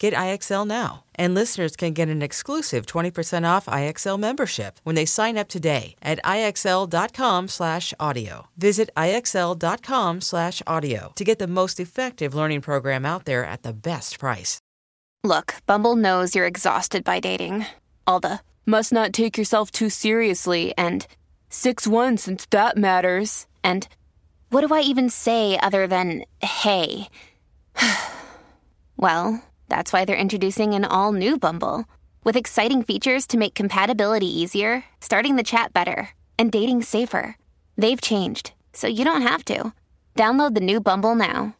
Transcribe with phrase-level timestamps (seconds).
[0.00, 1.04] Get IXL now.
[1.14, 5.94] And listeners can get an exclusive 20% off IXL membership when they sign up today
[6.00, 8.46] at IXL.com/audio.
[8.56, 14.58] Visit IXL.com/audio to get the most effective learning program out there at the best price.
[15.22, 17.66] Look, Bumble knows you're exhausted by dating.
[18.06, 21.06] All the must not take yourself too seriously and
[21.50, 23.46] 6 1 since that matters.
[23.62, 23.86] And
[24.48, 27.08] what do I even say other than hey?
[28.96, 31.86] well, that's why they're introducing an all new Bumble
[32.24, 37.38] with exciting features to make compatibility easier, starting the chat better, and dating safer.
[37.78, 39.72] They've changed, so you don't have to.
[40.16, 41.54] Download the new Bumble now.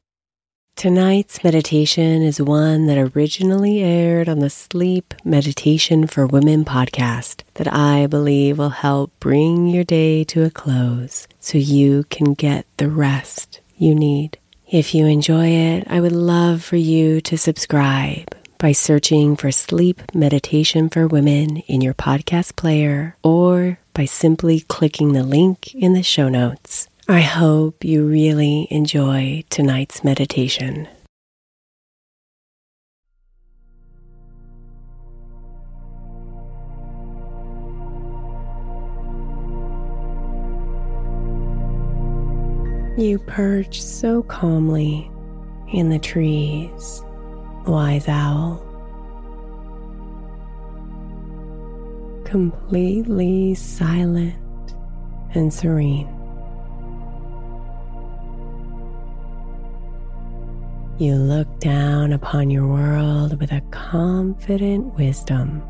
[0.76, 7.72] Tonight's meditation is one that originally aired on the Sleep Meditation for Women podcast that
[7.72, 12.88] I believe will help bring your day to a close so you can get the
[12.88, 14.38] rest you need.
[14.70, 20.00] If you enjoy it, I would love for you to subscribe by searching for Sleep
[20.14, 26.04] Meditation for Women in your podcast player or by simply clicking the link in the
[26.04, 26.86] show notes.
[27.08, 30.86] I hope you really enjoy tonight's meditation.
[43.00, 45.10] You perch so calmly
[45.72, 47.02] in the trees,
[47.66, 48.62] wise owl.
[52.26, 54.36] Completely silent
[55.32, 56.14] and serene.
[60.98, 65.62] You look down upon your world with a confident wisdom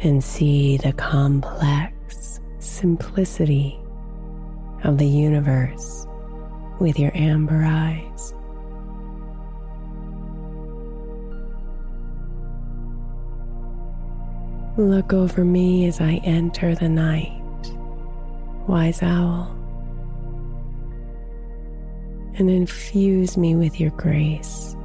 [0.00, 3.78] and see the complex simplicity
[4.84, 6.06] of the universe
[6.78, 8.34] with your amber eyes.
[14.76, 17.40] Look over me as I enter the night,
[18.68, 19.50] wise owl,
[22.34, 24.75] and infuse me with your grace.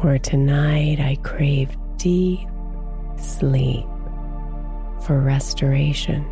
[0.00, 2.48] For tonight I crave deep
[3.18, 3.84] sleep
[5.02, 6.24] for restoration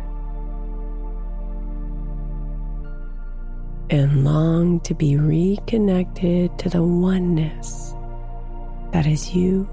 [3.91, 7.93] and long to be reconnected to the oneness
[8.91, 9.69] that is you,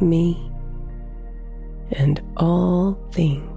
[0.00, 0.52] me,
[1.90, 3.53] and all things.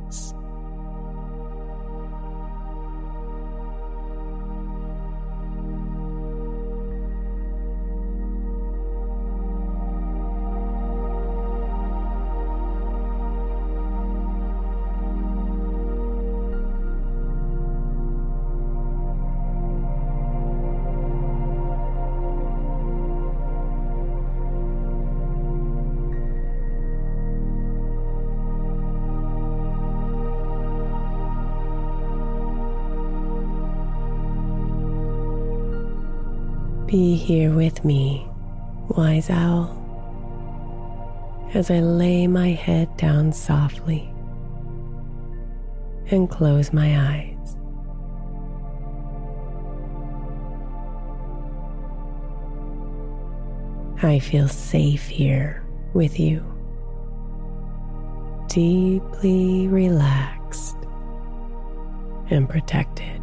[36.87, 38.25] Be here with me,
[38.87, 39.75] wise owl,
[41.53, 44.09] as I lay my head down softly
[46.09, 47.57] and close my eyes.
[54.01, 56.41] I feel safe here with you,
[58.47, 60.77] deeply relaxed
[62.29, 63.16] and protected.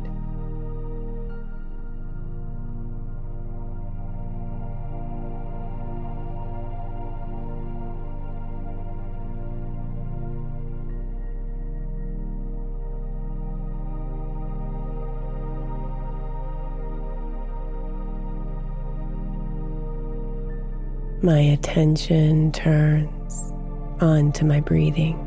[21.25, 23.51] My attention turns
[23.99, 25.19] onto my breathing.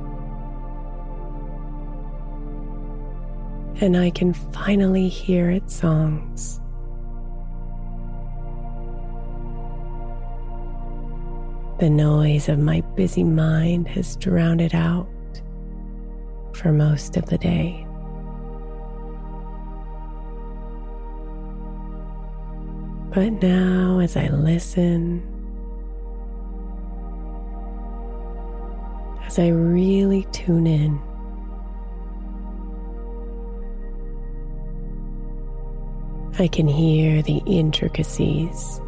[3.82, 6.62] And I can finally hear its songs.
[11.80, 15.08] The noise of my busy mind has drowned it out
[16.54, 17.88] for most of the day.
[23.16, 25.37] But now, as I listen,
[29.38, 31.00] as I really tune in.
[36.40, 38.82] I can hear the intricacies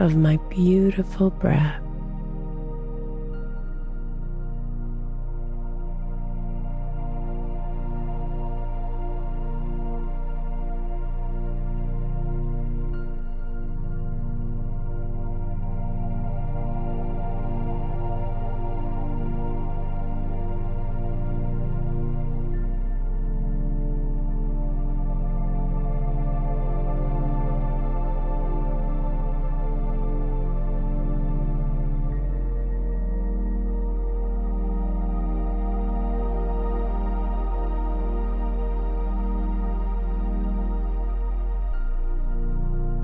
[0.00, 1.82] of my beautiful breath.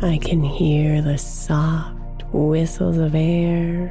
[0.05, 3.91] I can hear the soft whistles of air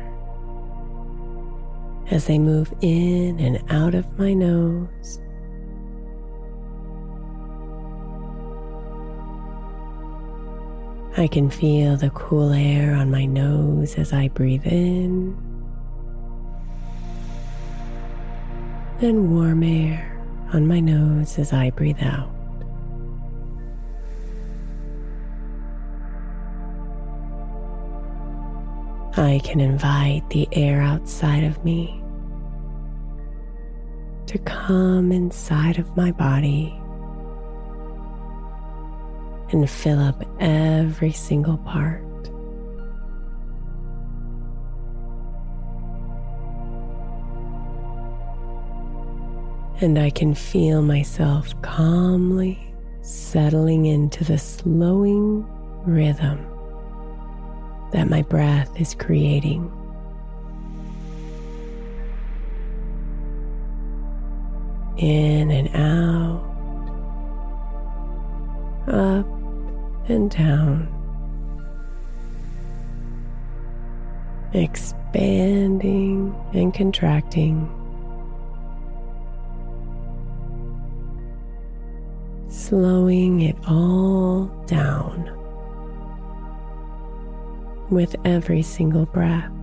[2.11, 5.19] as they move in and out of my nose.
[11.17, 15.35] I can feel the cool air on my nose as I breathe in,
[19.01, 20.23] and warm air
[20.53, 22.32] on my nose as I breathe out.
[29.15, 32.01] I can invite the air outside of me
[34.25, 36.73] to come inside of my body
[39.51, 42.01] and fill up every single part.
[49.79, 55.45] And I can feel myself calmly settling into the slowing
[55.85, 56.52] rhythm
[57.93, 59.71] that my breath is creating.
[64.97, 66.43] In and out,
[68.87, 69.27] up
[70.09, 70.89] and down,
[74.53, 77.69] expanding and contracting.
[82.49, 85.42] Slowing it all down
[87.93, 89.62] with every single breath.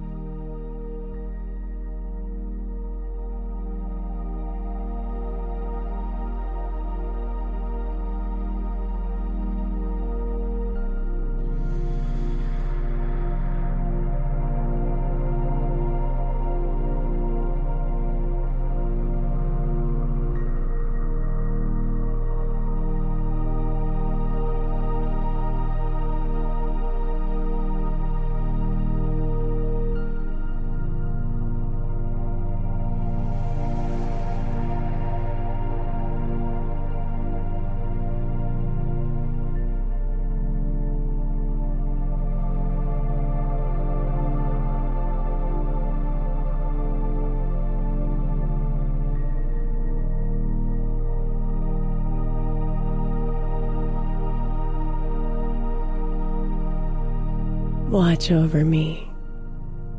[58.00, 59.12] Watch over me,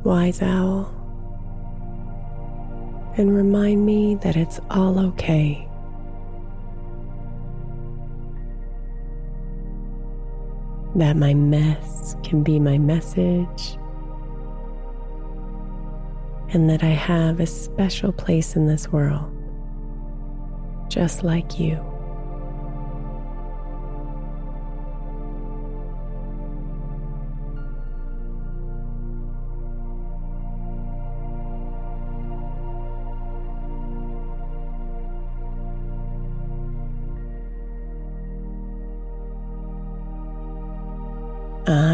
[0.03, 0.91] wise owl,
[3.15, 5.67] and remind me that it's all okay.
[10.95, 13.77] that my mess can be my message,
[16.49, 19.31] and that I have a special place in this world,
[20.89, 21.90] just like you.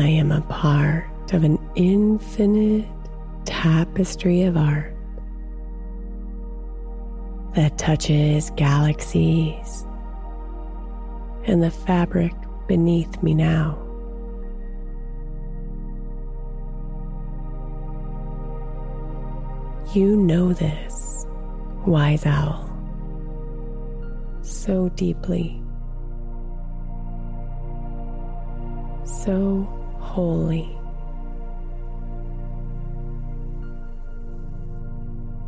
[0.08, 2.88] I am a part of an infinite
[3.44, 4.96] tapestry of art
[7.56, 9.86] that touches galaxies
[11.44, 12.32] and the fabric
[12.70, 13.78] beneath me now.
[19.94, 21.26] You know this,
[21.86, 22.64] wise owl,
[24.42, 25.62] so deeply.
[29.28, 29.68] so
[30.18, 30.68] holy.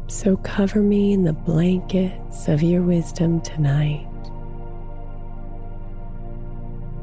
[0.06, 4.06] So cover me in the blankets of your wisdom tonight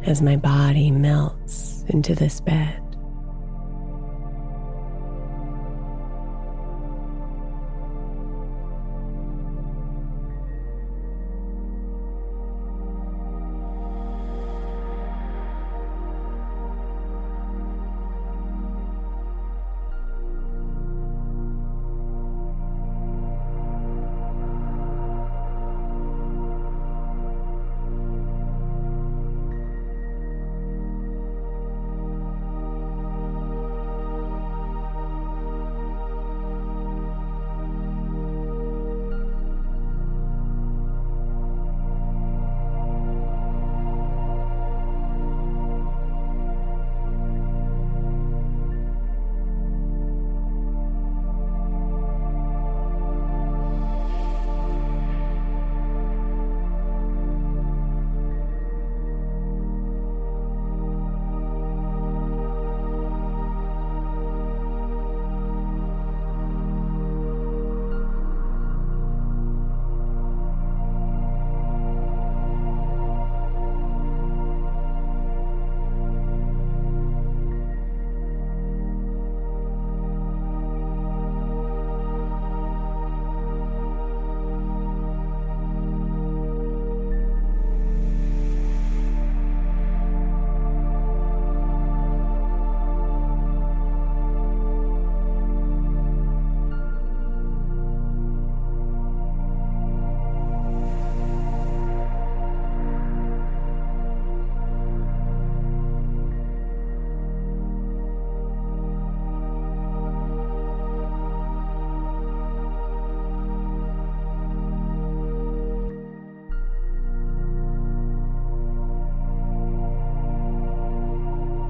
[0.05, 2.86] as my body melts into this bed.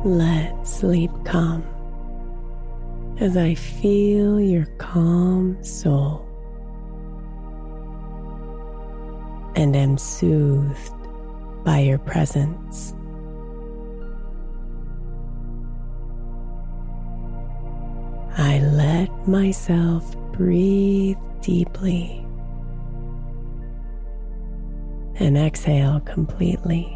[0.06, 1.64] Let sleep come
[3.18, 6.24] as I feel your calm soul
[9.56, 10.92] and am soothed
[11.64, 12.94] by your presence.
[18.38, 22.24] I let myself breathe deeply
[25.16, 26.95] and exhale completely.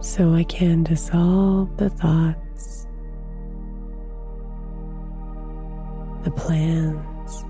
[0.00, 2.86] So I can dissolve the thoughts,
[6.24, 7.44] the plans,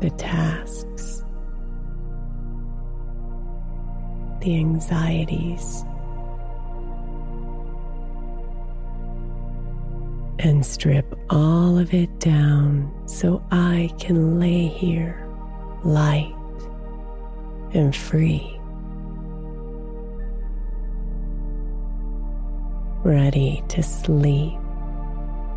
[0.00, 1.24] the tasks,
[4.40, 5.84] the anxieties,
[10.40, 15.26] and strip all of it down so I can lay here
[15.84, 16.34] light
[17.72, 18.60] and free.
[23.04, 24.58] Ready to sleep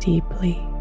[0.00, 0.77] deeply.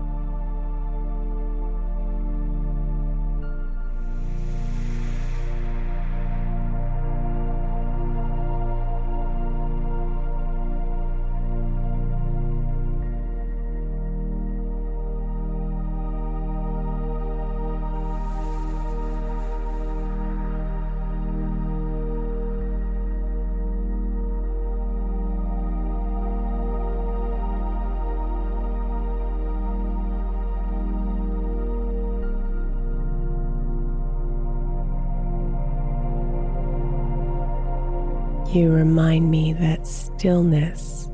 [38.53, 41.09] You remind me that stillness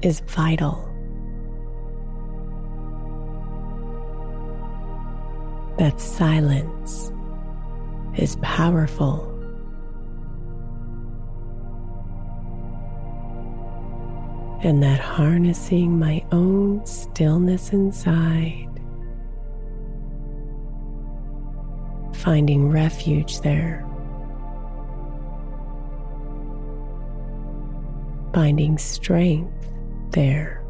[0.00, 0.82] is vital.
[5.78, 7.10] That silence
[8.16, 9.32] is powerful.
[14.62, 18.68] And that harnessing my own stillness inside,
[22.14, 23.84] finding refuge there,
[28.36, 29.70] finding strength
[30.10, 30.62] there.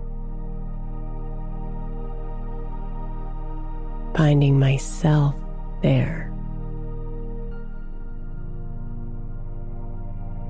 [4.16, 5.34] Finding myself
[5.82, 6.32] there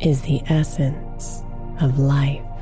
[0.02, 1.42] is the essence
[1.80, 2.55] of life.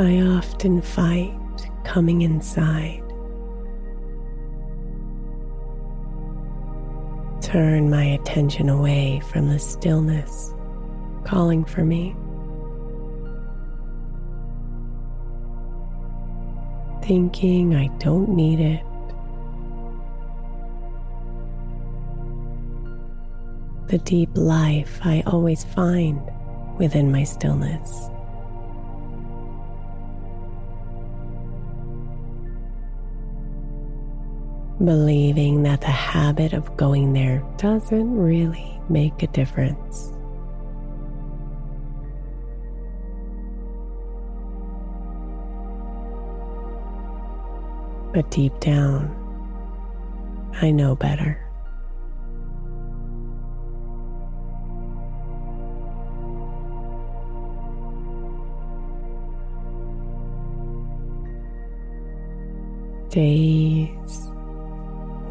[0.00, 1.38] I often fight
[1.84, 3.02] coming inside.
[7.42, 10.54] Turn my attention away from the stillness
[11.24, 12.16] calling for me.
[17.02, 18.82] Thinking I don't need it.
[23.88, 26.22] The deep life I always find
[26.78, 28.08] within my stillness.
[34.84, 40.12] Believing that the habit of going there doesn't really make a difference.
[48.14, 49.14] But deep down,
[50.60, 51.46] I know better.
[63.10, 64.29] Days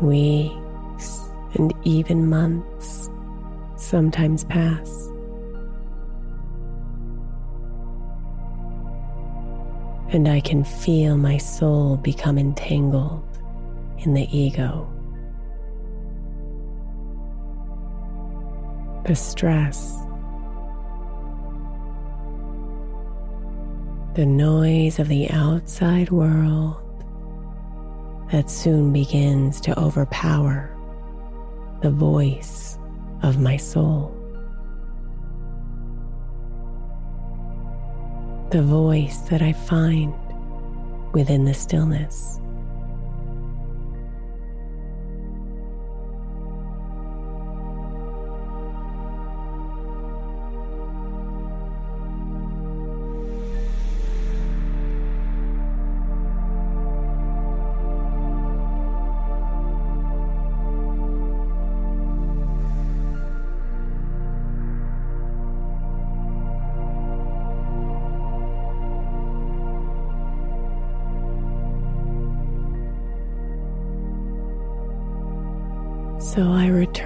[0.01, 3.09] Weeks and even months
[3.75, 5.07] sometimes pass.
[10.11, 13.23] And I can feel my soul become entangled
[13.99, 14.89] in the ego.
[19.05, 19.95] The stress,
[24.15, 26.88] the noise of the outside world
[28.31, 30.75] that soon begins to overpower
[31.81, 32.77] the voice
[33.23, 34.15] of my soul.
[38.51, 40.13] The voice that I find
[41.13, 42.39] within the stillness.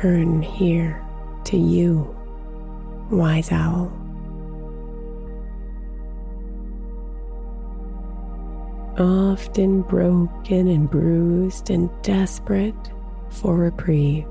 [0.04, 1.02] Return here
[1.46, 2.16] to you,
[3.10, 3.92] wise owl.
[8.98, 12.76] Often broken and bruised and desperate
[13.30, 14.26] for reprieve.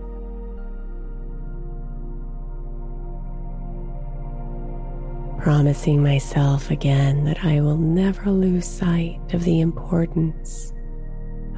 [5.42, 10.72] Promising myself again that I will never lose sight of the importance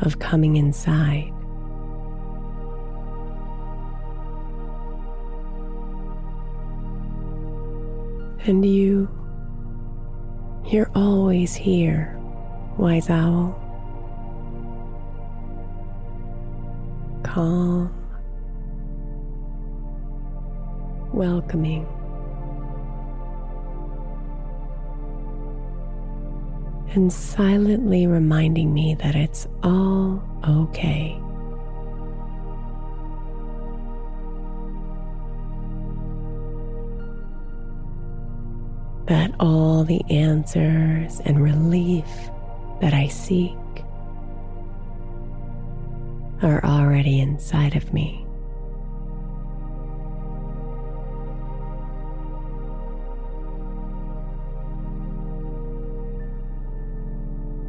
[0.02, 1.32] of coming inside
[8.46, 9.08] And you,
[10.66, 12.14] you're always here,
[12.76, 13.58] wise owl.
[17.22, 17.90] Calm,
[21.14, 21.86] welcoming.
[26.94, 31.18] And silently reminding me that it's all okay.
[39.40, 42.06] All the answers and relief
[42.80, 43.56] that I seek
[46.42, 48.26] are already inside of me.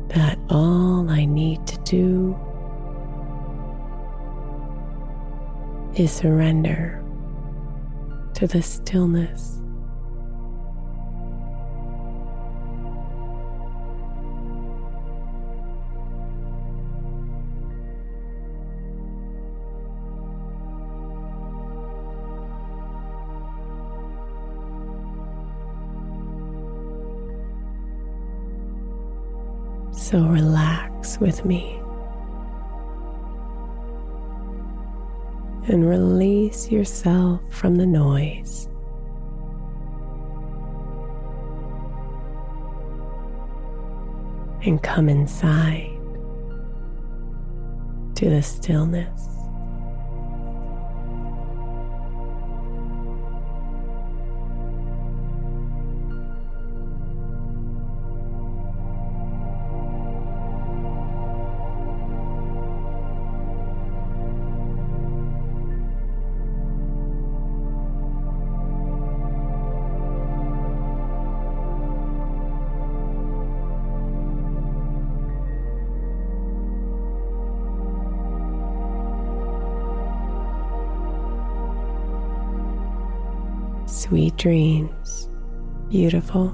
[0.10, 2.38] That all I need to do
[5.96, 7.02] is surrender
[8.36, 9.62] to the stillness
[30.16, 31.78] So relax with me
[35.68, 38.70] and release yourself from the noise.
[44.66, 46.00] And come inside
[48.16, 49.35] to the stillness.
[84.46, 85.28] Dreams,
[85.90, 86.54] beautiful.